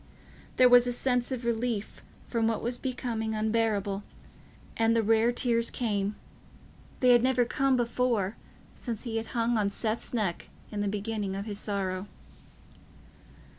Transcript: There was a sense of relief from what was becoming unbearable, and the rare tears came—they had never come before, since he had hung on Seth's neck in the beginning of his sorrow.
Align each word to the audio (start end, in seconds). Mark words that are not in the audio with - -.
There 0.55 0.67
was 0.67 0.87
a 0.87 0.91
sense 0.91 1.31
of 1.31 1.45
relief 1.45 2.01
from 2.25 2.47
what 2.47 2.63
was 2.63 2.79
becoming 2.79 3.35
unbearable, 3.35 4.01
and 4.75 4.95
the 4.95 5.03
rare 5.03 5.31
tears 5.31 5.69
came—they 5.69 7.09
had 7.11 7.21
never 7.21 7.45
come 7.45 7.77
before, 7.77 8.35
since 8.73 9.03
he 9.03 9.17
had 9.17 9.27
hung 9.37 9.59
on 9.59 9.69
Seth's 9.69 10.11
neck 10.11 10.49
in 10.71 10.81
the 10.81 10.87
beginning 10.87 11.35
of 11.35 11.45
his 11.45 11.59
sorrow. 11.59 12.07